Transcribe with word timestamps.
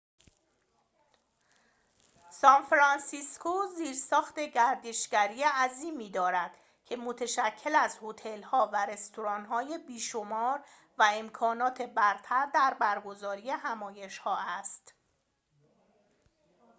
سان‌فرانسیسکو 2.29 3.65
زیرساخت 3.77 4.39
گردشگری 4.39 5.43
عظیمی 5.43 6.09
دارد 6.09 6.51
که 6.85 6.95
متشکل 6.97 7.75
از 7.75 7.97
هتل‌ها 8.01 8.69
و 8.73 8.85
رستوران‌های 8.85 9.77
بی‌شمار 9.87 10.59
و 10.97 11.09
امکانات 11.13 11.81
برتر 11.81 12.47
در 12.53 12.77
برگزاری 12.79 13.49
همایش‌ها 13.51 14.37
است 14.39 14.93